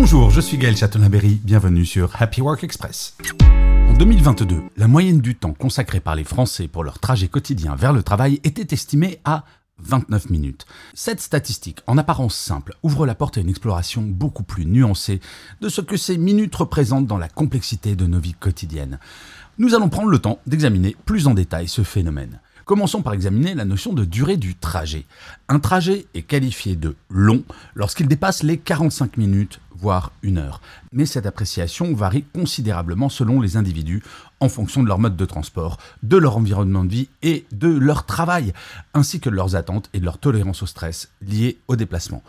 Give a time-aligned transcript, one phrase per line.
[0.00, 3.18] Bonjour, je suis Gaël Chatonaberry, bienvenue sur Happy Work Express.
[3.86, 7.92] En 2022, la moyenne du temps consacré par les Français pour leur trajet quotidien vers
[7.92, 9.44] le travail était estimée à
[9.80, 10.64] 29 minutes.
[10.94, 15.20] Cette statistique, en apparence simple, ouvre la porte à une exploration beaucoup plus nuancée
[15.60, 19.00] de ce que ces minutes représentent dans la complexité de nos vies quotidiennes.
[19.58, 22.40] Nous allons prendre le temps d'examiner plus en détail ce phénomène.
[22.70, 25.04] Commençons par examiner la notion de durée du trajet.
[25.48, 27.42] Un trajet est qualifié de long
[27.74, 30.60] lorsqu'il dépasse les 45 minutes, voire une heure.
[30.92, 34.04] Mais cette appréciation varie considérablement selon les individus
[34.38, 38.06] en fonction de leur mode de transport, de leur environnement de vie et de leur
[38.06, 38.52] travail,
[38.94, 42.22] ainsi que de leurs attentes et de leur tolérance au stress lié au déplacement.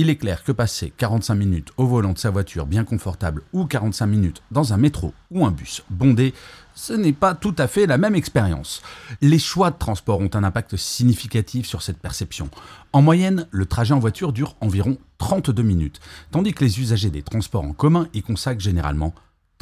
[0.00, 3.64] Il est clair que passer 45 minutes au volant de sa voiture bien confortable ou
[3.64, 6.34] 45 minutes dans un métro ou un bus bondé,
[6.76, 8.80] ce n'est pas tout à fait la même expérience.
[9.20, 12.48] Les choix de transport ont un impact significatif sur cette perception.
[12.92, 15.98] En moyenne, le trajet en voiture dure environ 32 minutes,
[16.30, 19.12] tandis que les usagers des transports en commun y consacrent généralement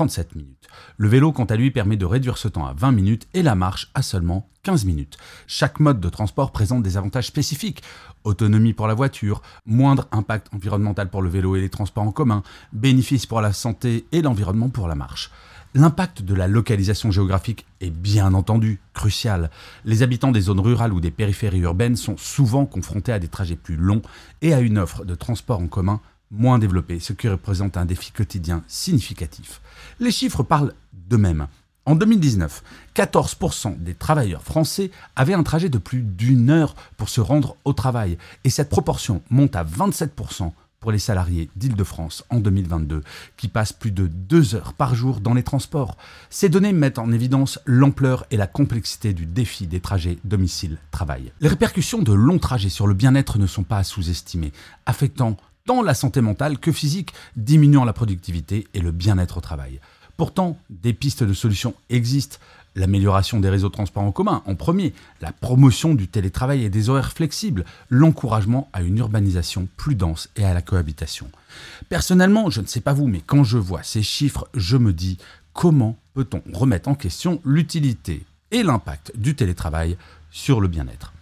[0.00, 0.66] 37 minutes.
[0.96, 3.54] Le vélo, quant à lui, permet de réduire ce temps à 20 minutes et la
[3.54, 5.18] marche à seulement 15 minutes.
[5.46, 7.82] Chaque mode de transport présente des avantages spécifiques.
[8.24, 12.42] Autonomie pour la voiture, moindre impact environnemental pour le vélo et les transports en commun,
[12.72, 15.30] bénéfices pour la santé et l'environnement pour la marche.
[15.74, 19.50] L'impact de la localisation géographique est bien entendu crucial.
[19.84, 23.54] Les habitants des zones rurales ou des périphéries urbaines sont souvent confrontés à des trajets
[23.54, 24.00] plus longs
[24.40, 28.12] et à une offre de transport en commun moins développée, ce qui représente un défi
[28.12, 29.60] quotidien significatif.
[29.98, 31.46] Les chiffres parlent d'eux-mêmes.
[31.86, 32.62] En 2019,
[32.94, 37.72] 14% des travailleurs français avaient un trajet de plus d'une heure pour se rendre au
[37.72, 43.02] travail, et cette proportion monte à 27% pour les salariés d'Île-de-France en 2022,
[43.36, 45.96] qui passent plus de deux heures par jour dans les transports.
[46.30, 51.32] Ces données mettent en évidence l'ampleur et la complexité du défi des trajets domicile-travail.
[51.40, 54.52] Les répercussions de longs trajets sur le bien-être ne sont pas à sous-estimer,
[54.86, 55.36] affectant
[55.66, 59.80] tant la santé mentale que physique, diminuant la productivité et le bien-être au travail.
[60.16, 62.38] Pourtant, des pistes de solutions existent
[62.76, 66.88] l'amélioration des réseaux de transport en commun en premier, la promotion du télétravail et des
[66.88, 71.30] horaires flexibles, l'encouragement à une urbanisation plus dense et à la cohabitation.
[71.88, 75.18] Personnellement, je ne sais pas vous, mais quand je vois ces chiffres, je me dis
[75.52, 79.96] comment peut-on remettre en question l'utilité et l'impact du télétravail
[80.30, 81.12] sur le bien-être?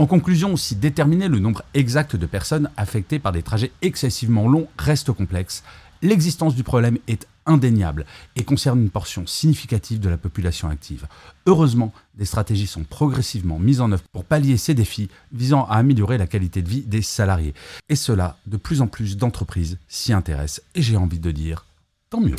[0.00, 4.66] En conclusion, si déterminer le nombre exact de personnes affectées par des trajets excessivement longs
[4.78, 5.62] reste complexe,
[6.00, 11.06] l'existence du problème est indéniable et concerne une portion significative de la population active.
[11.44, 16.16] Heureusement, des stratégies sont progressivement mises en œuvre pour pallier ces défis visant à améliorer
[16.16, 17.52] la qualité de vie des salariés.
[17.90, 21.66] Et cela, de plus en plus d'entreprises s'y intéressent et j'ai envie de dire,
[22.08, 22.36] tant mieux.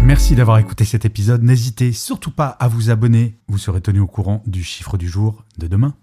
[0.00, 1.42] Merci d'avoir écouté cet épisode.
[1.42, 3.36] N'hésitez surtout pas à vous abonner.
[3.48, 5.94] Vous serez tenu au courant du chiffre du jour de demain.